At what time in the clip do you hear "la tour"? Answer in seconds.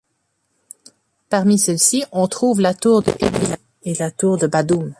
2.59-3.03, 3.93-4.39